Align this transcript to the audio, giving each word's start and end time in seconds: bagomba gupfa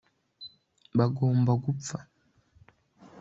bagomba 0.97 1.51
gupfa 1.63 1.97